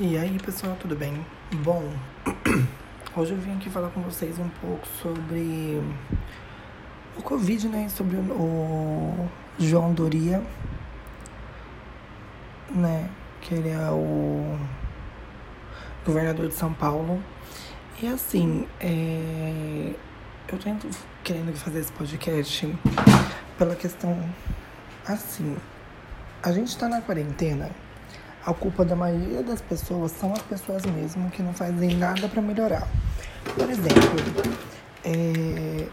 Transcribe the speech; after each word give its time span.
E 0.00 0.16
aí 0.16 0.38
pessoal, 0.38 0.74
tudo 0.80 0.96
bem? 0.96 1.24
Bom, 1.56 1.92
hoje 3.14 3.32
eu 3.32 3.36
vim 3.36 3.54
aqui 3.56 3.68
falar 3.68 3.90
com 3.90 4.00
vocês 4.00 4.38
um 4.38 4.48
pouco 4.48 4.88
sobre 5.02 5.82
o 7.14 7.22
Covid, 7.22 7.68
né? 7.68 7.90
Sobre 7.90 8.16
o 8.16 9.28
João 9.58 9.92
Doria, 9.92 10.42
né? 12.70 13.10
Que 13.42 13.54
ele 13.54 13.68
é 13.68 13.90
o 13.90 14.58
governador 16.06 16.48
de 16.48 16.54
São 16.54 16.72
Paulo. 16.72 17.22
E 18.02 18.06
assim, 18.06 18.66
é... 18.80 19.94
eu 20.48 20.58
tô 20.58 20.88
querendo 21.22 21.54
fazer 21.54 21.80
esse 21.80 21.92
podcast 21.92 22.78
pela 23.58 23.76
questão 23.76 24.18
assim. 25.06 25.54
A 26.42 26.50
gente 26.50 26.78
tá 26.78 26.88
na 26.88 27.02
quarentena 27.02 27.70
a 28.44 28.52
culpa 28.52 28.84
da 28.84 28.96
maioria 28.96 29.42
das 29.42 29.60
pessoas 29.60 30.12
são 30.12 30.32
as 30.32 30.42
pessoas 30.42 30.84
mesmo 30.84 31.30
que 31.30 31.42
não 31.42 31.52
fazem 31.52 31.96
nada 31.96 32.28
para 32.28 32.42
melhorar. 32.42 32.88
Por 33.54 33.70
exemplo, 33.70 34.60
é, 35.04 35.88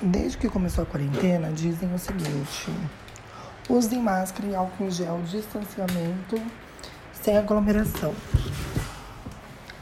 desde 0.00 0.38
que 0.38 0.48
começou 0.48 0.84
a 0.84 0.86
quarentena, 0.86 1.50
dizem 1.52 1.92
o 1.92 1.98
seguinte: 1.98 2.70
usem 3.68 4.00
máscara 4.00 4.48
e 4.48 4.54
álcool 4.54 4.84
em 4.84 4.90
gel, 4.90 5.20
distanciamento 5.22 6.40
sem 7.12 7.36
aglomeração. 7.36 8.14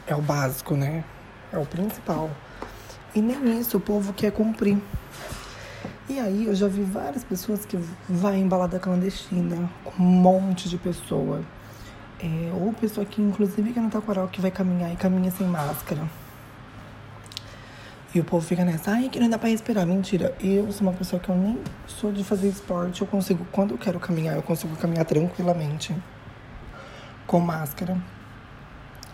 É 0.07 0.17
o 0.17 0.21
básico, 0.21 0.75
né? 0.77 1.05
É 1.53 1.59
o 1.59 1.67
principal. 1.67 2.31
E 3.15 3.23
nem 3.23 3.61
isso 3.61 3.77
o 3.77 3.81
povo 3.81 4.13
quer 4.13 4.33
cumprir. 4.33 4.79
E 6.09 6.19
aí 6.19 6.47
eu 6.47 6.55
já 6.55 6.67
vi 6.69 6.83
várias 6.83 7.23
pessoas 7.23 7.65
que 7.65 7.79
vai 8.09 8.37
em 8.37 8.49
balada 8.49 8.79
clandestina 8.79 9.71
com 9.85 10.03
um 10.03 10.07
monte 10.07 10.69
de 10.69 10.77
pessoa. 10.77 11.43
É, 12.21 12.53
ou 12.53 12.73
pessoa 12.73 13.05
que, 13.05 13.21
inclusive, 13.21 13.73
que 13.73 13.81
não 13.81 13.91
tá 13.91 14.01
coral, 14.01 14.29
que 14.29 14.41
vai 14.41 14.51
caminhar 14.51 14.93
e 14.93 14.97
caminha 14.97 15.31
sem 15.31 15.47
máscara. 15.47 16.03
E 18.15 18.21
o 18.21 18.25
povo 18.25 18.47
fica 18.47 18.65
nessa, 18.65 18.93
ai, 18.93 19.09
que 19.09 19.19
não 19.19 19.29
dá 19.29 19.37
pra 19.37 19.49
respirar. 19.49 19.85
Mentira, 19.85 20.37
eu 20.41 20.71
sou 20.71 20.87
uma 20.87 20.93
pessoa 20.93 21.21
que 21.21 21.29
eu 21.29 21.37
nem 21.37 21.59
sou 21.87 22.13
de 22.13 22.23
fazer 22.23 22.49
esporte. 22.49 23.01
Eu 23.01 23.09
consigo, 23.09 23.45
quando 23.51 23.73
eu 23.73 23.79
quero 23.79 23.99
caminhar, 23.99 24.37
eu 24.37 24.43
consigo 24.43 24.77
caminhar 24.77 25.05
tranquilamente. 25.05 25.95
Com 27.27 27.41
máscara. 27.41 27.97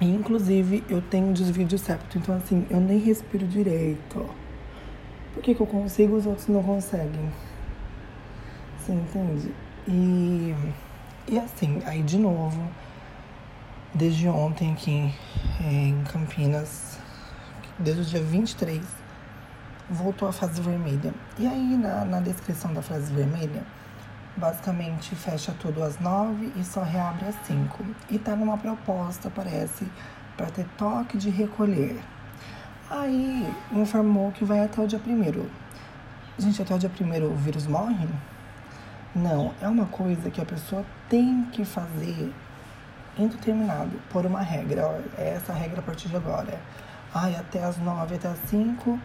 E, 0.00 0.04
inclusive, 0.04 0.84
eu 0.88 1.00
tenho 1.00 1.32
desvio 1.32 1.66
de 1.66 1.78
septo. 1.78 2.18
Então, 2.18 2.36
assim, 2.36 2.66
eu 2.68 2.78
nem 2.78 2.98
respiro 2.98 3.46
direito. 3.46 4.28
Por 5.32 5.42
que, 5.42 5.54
que 5.54 5.60
eu 5.60 5.66
consigo 5.66 6.16
os 6.16 6.26
outros 6.26 6.48
não 6.48 6.62
conseguem? 6.62 7.30
Você 8.78 8.92
entende? 8.92 9.50
E, 9.88 10.54
e 11.28 11.38
assim, 11.38 11.80
aí 11.86 12.02
de 12.02 12.18
novo 12.18 12.60
desde 13.94 14.28
ontem 14.28 14.72
aqui 14.72 15.14
é, 15.60 15.88
em 15.88 16.04
Campinas, 16.04 16.98
desde 17.78 18.02
o 18.02 18.04
dia 18.04 18.22
23, 18.22 18.80
voltou 19.88 20.28
a 20.28 20.32
fase 20.32 20.60
vermelha. 20.60 21.12
E 21.38 21.46
aí, 21.46 21.76
na, 21.76 22.04
na 22.04 22.20
descrição 22.20 22.72
da 22.72 22.82
fase 22.82 23.12
vermelha, 23.12 23.62
basicamente 24.36 25.14
fecha 25.14 25.54
tudo 25.58 25.82
às 25.82 25.98
9 25.98 26.52
e 26.56 26.64
só 26.64 26.82
reabre 26.82 27.26
às 27.26 27.34
5. 27.46 27.84
E 28.08 28.18
tá 28.18 28.36
numa 28.36 28.56
proposta, 28.56 29.30
parece, 29.30 29.86
para 30.36 30.46
ter 30.46 30.66
toque 30.76 31.18
de 31.18 31.30
recolher. 31.30 32.00
Aí 32.88 33.52
informou 33.72 34.32
que 34.32 34.44
vai 34.44 34.64
até 34.64 34.80
o 34.80 34.86
dia 34.86 35.00
1 35.04 35.46
Gente, 36.38 36.62
até 36.62 36.74
o 36.74 36.78
dia 36.78 36.90
1 36.90 37.24
o 37.24 37.34
vírus 37.36 37.66
morre? 37.66 38.08
Não, 39.14 39.52
é 39.60 39.68
uma 39.68 39.86
coisa 39.86 40.30
que 40.30 40.40
a 40.40 40.44
pessoa 40.44 40.84
tem 41.08 41.44
que 41.52 41.64
fazer 41.64 42.32
indeterminado 43.20 43.90
por 44.10 44.26
uma 44.26 44.40
regra. 44.40 45.02
É 45.16 45.34
essa 45.36 45.52
regra 45.52 45.80
a 45.80 45.82
partir 45.82 46.08
de 46.08 46.16
agora. 46.16 46.58
Ai, 47.14 47.34
até 47.36 47.62
as 47.62 47.76
nove, 47.78 48.14
até 48.14 48.28
as 48.28 48.38
cinco, 48.46 48.98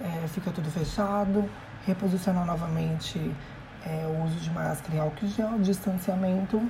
é, 0.00 0.26
fica 0.28 0.50
tudo 0.50 0.70
fechado. 0.70 1.48
Reposicionar 1.86 2.46
novamente 2.46 3.18
é, 3.86 4.06
o 4.06 4.24
uso 4.24 4.36
de 4.36 4.50
máscara 4.50 4.96
e 4.96 4.98
álcool 4.98 5.26
gel, 5.26 5.58
distanciamento. 5.58 6.60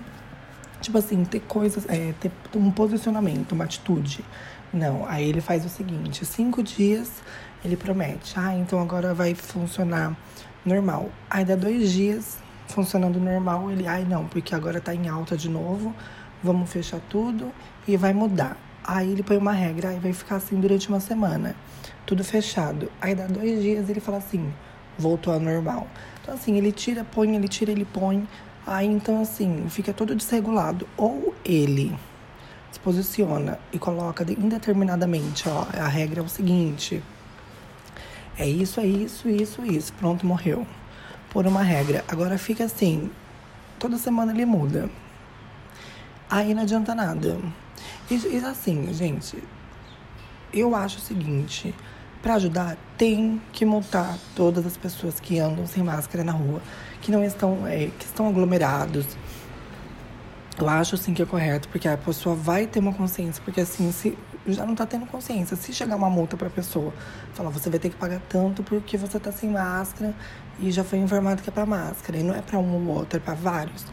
Tipo 0.81 0.99
assim, 0.99 1.25
ter 1.25 1.41
coisas, 1.41 1.87
é, 1.89 2.13
ter 2.21 2.31
um 2.55 2.71
posicionamento, 2.71 3.53
uma 3.53 3.65
atitude. 3.65 4.25
Não, 4.73 5.07
aí 5.07 5.29
ele 5.29 5.41
faz 5.41 5.65
o 5.65 5.69
seguinte: 5.69 6.27
cinco 6.27 6.63
dias 6.63 7.23
ele 7.65 7.77
promete, 7.77 8.35
ah, 8.39 8.55
então 8.55 8.81
agora 8.81 9.15
vai 9.15 9.35
funcionar 9.35 10.15
normal. 10.67 11.09
Aí 11.31 11.45
dá 11.45 11.57
dois 11.57 11.93
dias 11.93 12.39
funcionando 12.69 13.21
normal, 13.21 13.71
ele, 13.71 13.87
ai 13.87 14.05
não, 14.05 14.27
porque 14.27 14.55
agora 14.55 14.81
tá 14.81 14.95
em 14.95 15.09
alta 15.09 15.37
de 15.37 15.49
novo, 15.49 15.95
vamos 16.45 16.71
fechar 16.71 17.01
tudo 17.09 17.51
e 17.89 17.97
vai 17.97 18.13
mudar. 18.13 18.57
Aí 18.85 19.13
ele 19.13 19.23
põe 19.23 19.39
uma 19.39 19.53
regra, 19.53 19.89
aí 19.89 19.99
vai 19.99 20.13
ficar 20.13 20.37
assim 20.37 20.61
durante 20.61 20.89
uma 20.91 21.01
semana, 21.01 21.57
tudo 22.05 22.23
fechado. 22.23 22.93
Aí 23.01 23.15
dá 23.15 23.27
dois 23.27 23.63
dias 23.63 23.89
ele 23.89 23.99
fala 23.99 24.19
assim, 24.19 24.53
voltou 24.99 25.33
ao 25.33 25.41
normal. 25.41 25.89
Então 26.23 26.35
assim, 26.35 26.57
ele 26.57 26.71
tira, 26.71 27.03
põe, 27.03 27.35
ele 27.35 27.49
tira, 27.49 27.73
ele 27.73 27.87
põe. 27.87 28.29
Aí 28.67 28.87
então 28.87 29.23
assim, 29.23 29.67
fica 29.71 29.93
todo 29.95 30.15
desregulado. 30.15 30.87
Ou 30.99 31.35
ele 31.45 31.97
se 32.71 32.79
posiciona 32.79 33.59
e 33.73 33.79
coloca 33.79 34.23
indeterminadamente, 34.31 35.49
ó, 35.49 35.67
a 35.81 35.89
regra 35.89 36.21
é 36.21 36.23
o 36.23 36.29
seguinte. 36.29 37.03
É 38.37 38.47
isso, 38.47 38.81
é 38.81 38.87
isso, 38.87 39.29
isso, 39.29 39.65
isso. 39.65 39.93
Pronto, 39.95 40.27
morreu. 40.27 40.67
Por 41.31 41.47
uma 41.47 41.63
regra. 41.63 42.05
Agora 42.09 42.37
fica 42.37 42.65
assim, 42.65 43.11
toda 43.79 43.97
semana 43.97 44.33
ele 44.33 44.45
muda. 44.45 44.91
Aí 46.35 46.53
não 46.53 46.63
adianta 46.63 46.97
nada. 46.97 47.39
E, 48.11 48.15
e 48.17 48.45
assim, 48.45 48.93
gente, 48.93 49.41
eu 50.53 50.75
acho 50.75 50.99
o 50.99 51.01
seguinte: 51.01 51.73
para 52.21 52.35
ajudar, 52.35 52.77
tem 52.99 53.41
que 53.53 53.65
multar 53.65 54.19
todas 54.35 54.67
as 54.67 54.77
pessoas 54.77 55.21
que 55.21 55.39
andam 55.39 55.65
sem 55.65 55.85
máscara 55.85 56.25
na 56.25 56.33
rua, 56.33 56.61
que 57.01 57.13
não 57.13 57.23
estão, 57.23 57.65
é, 57.69 57.89
que 57.97 58.05
estão 58.05 58.27
aglomerados. 58.27 59.07
Eu 60.59 60.69
acho 60.69 60.97
sim 60.97 61.15
que 61.15 61.23
é 61.23 61.25
correto, 61.25 61.69
porque 61.69 61.87
a 61.87 61.97
pessoa 61.97 62.35
vai 62.35 62.67
ter 62.67 62.81
uma 62.81 62.93
consciência, 62.93 63.41
porque 63.45 63.61
assim, 63.61 63.93
se 63.93 64.19
já 64.45 64.67
não 64.67 64.75
tá 64.75 64.85
tendo 64.87 65.07
consciência, 65.07 65.57
se 65.57 65.73
chegar 65.73 65.95
uma 65.95 66.11
multa 66.11 66.37
pra 66.37 66.51
pessoa, 66.51 66.93
falar, 67.33 67.51
você 67.51 67.71
vai 67.71 67.79
ter 67.79 67.91
que 67.91 67.97
pagar 67.97 68.21
tanto 68.29 68.65
porque 68.65 68.97
você 68.97 69.21
tá 69.21 69.31
sem 69.31 69.51
máscara 69.51 70.13
e 70.59 70.73
já 70.73 70.83
foi 70.83 70.99
informado 70.99 71.43
que 71.45 71.49
é 71.49 71.53
pra 71.53 71.65
máscara, 71.65 72.19
e 72.19 72.25
não 72.25 72.35
é 72.35 72.43
pra 72.43 72.59
um 72.59 72.89
ou 72.89 72.97
outro, 72.97 73.19
é 73.19 73.21
pra 73.21 73.35
vários 73.35 73.87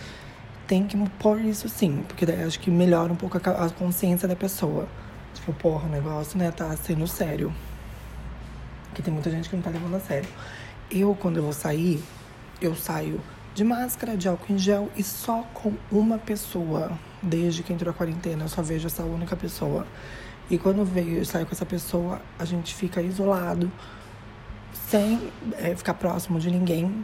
tem 0.72 0.88
que 0.88 0.98
pôr 1.20 1.42
isso 1.42 1.68
sim, 1.68 2.02
porque 2.08 2.26
daí 2.26 2.46
acho 2.46 2.58
que 2.58 2.72
melhora 2.72 3.12
um 3.12 3.16
pouco 3.18 3.36
a, 3.38 3.70
consciência 3.72 4.26
da 4.26 4.38
pessoa. 4.38 4.88
Tipo, 5.34 5.52
porra, 5.52 5.86
o 5.86 5.90
negócio, 5.90 6.40
né, 6.40 6.50
tá 6.50 6.74
sendo 6.78 7.06
sério. 7.09 7.54
Porque 8.86 9.02
tem 9.02 9.14
muita 9.14 9.30
gente 9.30 9.50
que 9.50 9.56
não 9.58 9.62
tá 9.62 9.70
levando 9.70 9.98
a 9.98 10.00
sério. 10.00 10.30
Eu, 10.90 11.14
quando 11.14 11.36
eu 11.36 11.44
vou 11.44 11.52
sair, 11.52 12.02
eu 12.62 12.74
saio 12.74 13.20
de 13.54 13.66
máscara, 13.66 14.16
de 14.16 14.30
álcool 14.30 14.54
em 14.54 14.58
gel 14.58 14.90
e 14.96 15.04
só 15.04 15.46
com 15.54 15.74
uma 15.92 16.18
pessoa. 16.18 16.98
Desde 17.22 17.64
que 17.64 17.74
entrou 17.74 17.92
a 17.92 17.94
quarentena, 17.94 18.46
eu 18.46 18.48
só 18.48 18.62
vejo 18.62 18.88
essa 18.88 19.04
única 19.04 19.36
pessoa. 19.36 19.86
E 20.50 20.58
quando 20.58 20.86
veio, 20.86 21.18
eu 21.18 21.26
saio 21.26 21.46
com 21.46 21.52
essa 21.52 21.66
pessoa, 21.66 22.22
a 22.40 22.46
gente 22.46 22.74
fica 22.74 23.02
isolado, 23.02 23.70
sem 24.88 25.34
é, 25.58 25.76
ficar 25.76 25.96
próximo 25.96 26.40
de 26.40 26.50
ninguém. 26.50 27.04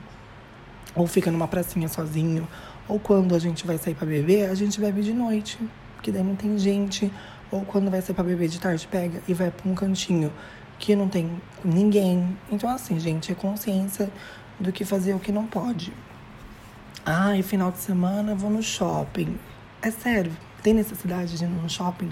Ou 0.95 1.05
fica 1.05 1.29
numa 1.29 1.49
pracinha 1.49 1.89
sozinho, 1.89 2.47
ou 2.87 2.99
quando 2.99 3.35
a 3.35 3.39
gente 3.39 3.67
vai 3.67 3.77
sair 3.77 3.95
para 3.95 4.07
beber, 4.07 4.49
a 4.49 4.55
gente 4.55 4.79
bebe 4.79 5.01
de 5.01 5.13
noite, 5.13 5.59
porque 5.95 6.11
daí 6.11 6.23
não 6.23 6.35
tem 6.35 6.57
gente. 6.57 7.11
Ou 7.51 7.61
quando 7.61 7.89
vai 7.89 8.01
sair 8.01 8.15
para 8.15 8.23
beber 8.23 8.47
de 8.47 8.59
tarde, 8.59 8.87
pega 8.87 9.21
e 9.27 9.33
vai 9.33 9.51
para 9.51 9.69
um 9.69 9.75
cantinho 9.75 10.31
que 10.79 10.95
não 10.95 11.07
tem 11.07 11.41
ninguém. 11.63 12.37
Então, 12.51 12.69
assim, 12.69 12.99
gente, 12.99 13.31
é 13.31 13.35
consciência 13.35 14.09
do 14.59 14.71
que 14.71 14.85
fazer 14.85 15.13
o 15.13 15.19
que 15.19 15.31
não 15.31 15.45
pode. 15.45 15.93
Ah, 17.05 17.37
e 17.37 17.43
final 17.43 17.71
de 17.71 17.79
semana 17.79 18.35
vou 18.35 18.49
no 18.49 18.61
shopping. 18.61 19.37
É 19.81 19.91
sério, 19.91 20.31
tem 20.61 20.73
necessidade 20.73 21.37
de 21.37 21.43
ir 21.43 21.47
no 21.47 21.69
shopping 21.69 22.11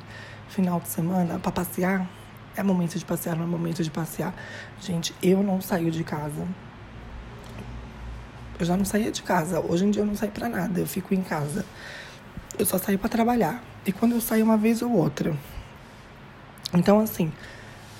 final 0.50 0.80
de 0.80 0.88
semana 0.88 1.40
para 1.40 1.52
passear? 1.52 2.10
É 2.56 2.64
momento 2.64 2.98
de 2.98 3.04
passear, 3.04 3.36
não 3.36 3.44
é 3.44 3.48
momento 3.48 3.84
de 3.84 3.92
passear. 3.92 4.34
Gente, 4.80 5.14
eu 5.22 5.44
não 5.44 5.60
saio 5.60 5.92
de 5.92 6.04
casa 6.04 6.48
eu 8.60 8.66
já 8.66 8.78
não 8.78 8.86
saía 8.86 9.12
de 9.12 9.22
casa. 9.22 9.60
Hoje 9.60 9.86
em 9.86 9.92
dia 9.92 10.02
eu 10.02 10.06
não 10.06 10.16
saio 10.16 10.32
para 10.32 10.50
nada, 10.50 10.80
eu 10.80 10.88
fico 10.88 11.14
em 11.14 11.22
casa. 11.22 11.66
Eu 12.58 12.66
só 12.66 12.78
saio 12.78 12.98
para 12.98 13.10
trabalhar. 13.10 13.64
E 13.86 13.92
quando 13.92 14.14
eu 14.14 14.22
saio 14.22 14.44
uma 14.44 14.58
vez 14.58 14.82
ou 14.82 14.92
outra. 14.92 15.36
Então, 16.74 17.00
assim, 17.00 17.32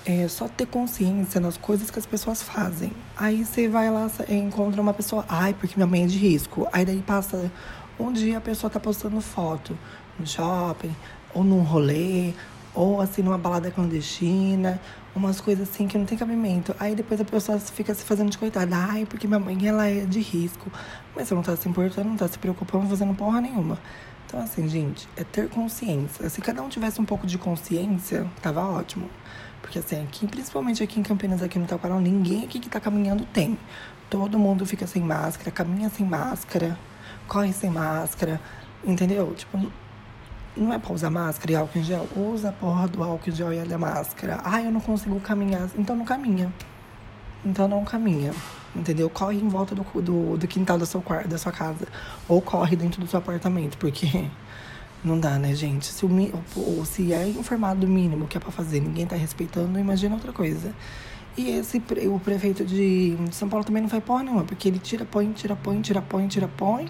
é 0.06 0.28
só 0.28 0.48
ter 0.48 0.68
consciência 0.68 1.42
nas 1.42 1.58
coisas 1.58 1.90
que 1.90 1.98
as 1.98 2.06
pessoas 2.06 2.42
fazem. 2.42 2.92
Aí 3.18 3.44
você 3.44 3.68
vai 3.68 3.90
lá 3.90 4.10
e 4.28 4.36
encontra 4.36 4.82
uma 4.82 4.94
pessoa, 4.94 5.26
ai, 5.28 5.54
porque 5.54 5.76
minha 5.76 5.88
mãe 5.88 6.04
é 6.04 6.08
de 6.08 6.18
risco. 6.18 6.68
Aí 6.72 6.86
daí 6.86 7.02
passa 7.02 7.52
um 8.00 8.12
dia 8.12 8.38
a 8.38 8.42
pessoa 8.42 8.70
tá 8.70 8.80
postando 8.80 9.20
foto 9.22 9.78
no 10.20 10.28
shopping, 10.28 10.96
ou 11.34 11.44
num 11.44 11.62
rolê, 11.62 12.34
ou 12.76 13.02
assim 13.02 13.22
numa 13.22 13.38
balada 13.38 13.72
clandestina, 13.72 14.80
umas 15.16 15.40
coisas 15.40 15.70
assim 15.70 15.88
que 15.88 15.98
não 15.98 16.06
tem 16.06 16.18
cabimento. 16.18 16.76
Aí 16.80 16.94
depois 16.94 17.20
a 17.22 17.26
pessoa 17.26 17.58
fica 17.60 17.94
se 17.94 18.04
fazendo 18.04 18.30
de 18.30 18.38
coitada. 18.38 18.76
Ai, 18.76 19.06
porque 19.06 19.28
minha 19.28 19.40
mãe 19.40 19.58
ela 19.68 19.88
é 19.88 20.06
de 20.06 20.20
risco. 20.20 20.72
Mas 21.16 21.28
você 21.28 21.34
não 21.34 21.42
tá 21.42 21.56
se 21.56 21.68
importando, 21.70 22.10
não 22.10 22.18
tá 22.18 22.28
se 22.28 22.38
preocupando, 22.38 22.88
fazendo 22.88 23.16
porra 23.16 23.42
nenhuma. 23.42 23.80
Então 24.28 24.40
assim, 24.42 24.68
gente, 24.68 25.08
é 25.16 25.24
ter 25.24 25.50
consciência. 25.50 26.30
Se 26.30 26.42
cada 26.42 26.62
um 26.62 26.70
tivesse 26.70 27.00
um 27.00 27.06
pouco 27.06 27.26
de 27.26 27.38
consciência, 27.38 28.30
tava 28.42 28.62
ótimo. 28.62 29.10
Porque, 29.66 29.80
assim, 29.80 30.04
aqui, 30.04 30.28
principalmente 30.28 30.84
aqui 30.84 31.00
em 31.00 31.04
Campinas, 31.04 31.42
aqui 31.42 31.58
no 31.58 31.66
Taquarão, 31.66 32.00
ninguém 32.00 32.44
aqui 32.44 32.60
que 32.60 32.70
tá 32.70 32.80
caminhando 32.80 33.26
tem. 33.26 33.58
Todo 34.12 34.38
mundo 34.38 34.64
fica 34.64 34.86
sem 34.86 35.02
máscara, 35.02 35.50
caminha 35.50 35.90
sem 35.90 36.06
máscara, 36.06 36.78
corre 37.28 37.52
sem 37.52 37.72
máscara, 37.72 38.40
entendeu? 38.86 39.34
Tipo, 39.34 39.58
não 40.56 40.74
é 40.74 40.80
pra 40.80 40.94
usar 40.94 41.10
máscara 41.10 41.52
e 41.52 41.56
álcool 41.56 41.80
em 41.80 41.84
gel? 41.84 42.08
Usa 42.16 42.50
a 42.50 42.52
porra 42.52 42.88
do 42.88 43.04
álcool 43.04 43.30
em 43.30 43.34
gel 43.34 43.54
e 43.54 43.74
a 43.74 43.78
máscara. 43.78 44.40
Ah, 44.44 44.62
eu 44.62 44.72
não 44.72 44.80
consigo 44.80 45.20
caminhar. 45.20 45.70
Então 45.78 45.96
não 45.96 46.06
caminha. 46.06 46.52
Então 47.44 47.68
não 47.68 47.84
caminha. 47.84 48.34
Entendeu? 48.76 49.10
Corre 49.10 49.38
em 49.38 49.48
volta 49.48 49.76
do, 49.76 49.84
do, 50.02 50.38
do 50.38 50.48
quintal 50.48 50.78
da 50.78 50.86
sua 50.86 51.52
casa. 51.52 51.88
Ou 52.28 52.42
corre 52.42 52.76
dentro 52.76 53.02
do 53.02 53.08
seu 53.08 53.20
apartamento, 53.20 53.78
porque 53.78 54.26
não 55.04 55.20
dá, 55.20 55.38
né, 55.38 55.54
gente? 55.54 55.86
Se, 55.86 56.06
o, 56.06 56.86
se 56.86 57.14
é 57.14 57.28
informado 57.28 57.82
do 57.82 57.88
mínimo 57.88 58.28
que 58.28 58.38
é 58.38 58.40
pra 58.40 58.52
fazer, 58.52 58.80
ninguém 58.80 59.06
tá 59.06 59.16
respeitando, 59.16 59.78
imagina 59.78 60.16
outra 60.16 60.34
coisa. 60.34 60.74
E 61.38 61.50
esse, 61.50 61.84
o 62.10 62.20
prefeito 62.20 62.64
de 62.64 63.18
São 63.32 63.50
Paulo 63.50 63.66
também 63.66 63.82
não 63.82 63.90
faz 63.90 64.02
porra 64.02 64.24
nenhuma, 64.24 64.46
porque 64.46 64.70
ele 64.70 64.80
tira, 64.80 65.04
põe, 65.04 65.32
tira, 65.34 65.56
põe, 65.56 65.82
tira, 65.82 66.02
põe, 66.02 66.28
tira, 66.28 66.48
põe. 66.48 66.90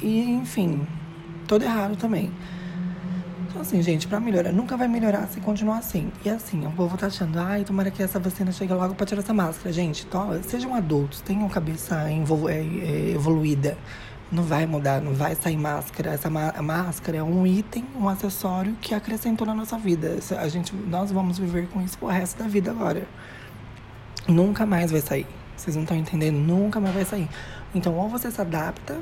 E, 0.00 0.30
enfim, 0.30 0.86
todo 1.46 1.62
errado 1.62 1.94
também. 1.96 2.32
Então, 3.50 3.62
assim, 3.62 3.82
gente, 3.82 4.06
pra 4.06 4.20
melhorar, 4.20 4.52
nunca 4.52 4.76
vai 4.76 4.86
melhorar 4.86 5.26
se 5.26 5.40
continuar 5.40 5.78
assim. 5.78 6.12
E 6.24 6.30
assim, 6.30 6.64
o 6.64 6.70
povo 6.70 6.96
tá 6.96 7.08
achando, 7.08 7.36
ai, 7.36 7.64
tomara 7.64 7.90
que 7.90 8.00
essa 8.00 8.20
vacina 8.20 8.52
chegue 8.52 8.72
logo 8.72 8.94
pra 8.94 9.04
tirar 9.04 9.22
essa 9.22 9.34
máscara. 9.34 9.72
Gente, 9.72 10.06
to, 10.06 10.18
sejam 10.46 10.72
adultos, 10.72 11.20
tenham 11.20 11.48
cabeça 11.48 12.08
é, 12.08 12.14
é, 12.14 13.10
evoluída. 13.10 13.76
Não 14.30 14.44
vai 14.44 14.66
mudar, 14.66 15.00
não 15.00 15.14
vai 15.14 15.34
sair 15.34 15.56
máscara. 15.56 16.12
Essa 16.12 16.30
máscara 16.30 17.16
é 17.16 17.22
um 17.24 17.44
item, 17.44 17.84
um 17.96 18.08
acessório 18.08 18.76
que 18.80 18.94
acrescentou 18.94 19.44
na 19.44 19.52
nossa 19.52 19.76
vida. 19.76 20.18
A 20.38 20.46
gente, 20.46 20.72
nós 20.72 21.10
vamos 21.10 21.36
viver 21.36 21.66
com 21.70 21.82
isso 21.82 21.98
pro 21.98 22.06
resto 22.06 22.38
da 22.40 22.46
vida 22.46 22.70
agora. 22.70 23.02
Nunca 24.28 24.64
mais 24.64 24.92
vai 24.92 25.00
sair. 25.00 25.26
Vocês 25.56 25.74
não 25.74 25.82
estão 25.82 25.96
entendendo? 25.96 26.36
Nunca 26.36 26.78
mais 26.78 26.94
vai 26.94 27.04
sair. 27.04 27.28
Então, 27.74 27.96
ou 27.96 28.08
você 28.08 28.30
se 28.30 28.40
adapta 28.40 28.96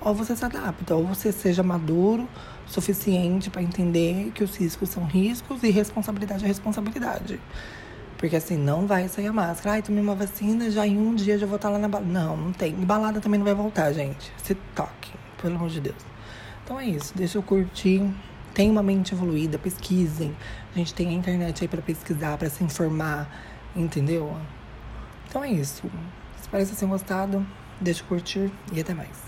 ou 0.00 0.14
você 0.14 0.36
se 0.36 0.44
adapta, 0.44 0.94
ou 0.94 1.04
você 1.04 1.32
seja 1.32 1.62
maduro 1.62 2.28
o 2.66 2.70
suficiente 2.70 3.50
para 3.50 3.62
entender 3.62 4.30
que 4.34 4.44
os 4.44 4.56
riscos 4.56 4.88
são 4.90 5.04
riscos 5.04 5.62
e 5.62 5.70
responsabilidade 5.70 6.44
é 6.44 6.48
responsabilidade. 6.48 7.40
Porque 8.18 8.36
assim, 8.36 8.56
não 8.56 8.86
vai 8.86 9.08
sair 9.08 9.26
a 9.26 9.32
máscara. 9.32 9.76
Ai, 9.76 9.82
tomei 9.82 10.02
uma 10.02 10.14
vacina, 10.14 10.70
já 10.70 10.86
em 10.86 10.96
um 10.96 11.14
dia 11.14 11.38
já 11.38 11.46
vou 11.46 11.56
estar 11.56 11.68
lá 11.68 11.78
na 11.78 11.88
balada. 11.88 12.10
Não, 12.10 12.36
não 12.36 12.52
tem. 12.52 12.72
Balada 12.72 13.20
também 13.20 13.38
não 13.38 13.44
vai 13.44 13.54
voltar, 13.54 13.92
gente. 13.92 14.32
Se 14.42 14.54
toque, 14.74 15.12
pelo 15.40 15.56
amor 15.56 15.68
de 15.68 15.80
Deus. 15.80 15.96
Então 16.64 16.80
é 16.80 16.86
isso, 16.86 17.12
deixa 17.14 17.38
eu 17.38 17.42
curtir. 17.42 18.02
Tem 18.54 18.70
uma 18.70 18.82
mente 18.82 19.12
evoluída, 19.12 19.58
pesquisem. 19.58 20.34
A 20.74 20.78
gente 20.78 20.94
tem 20.94 21.08
a 21.08 21.12
internet 21.12 21.62
aí 21.62 21.68
para 21.68 21.82
pesquisar, 21.82 22.38
para 22.38 22.48
se 22.48 22.64
informar, 22.64 23.28
entendeu? 23.74 24.34
Então 25.28 25.44
é 25.44 25.50
isso. 25.50 25.82
Espero 26.40 26.62
que 26.62 26.68
vocês 26.68 26.78
tenham 26.78 26.90
gostado. 26.90 27.46
Deixa 27.78 28.02
eu 28.02 28.06
curtir 28.06 28.50
e 28.72 28.80
até 28.80 28.94
mais. 28.94 29.26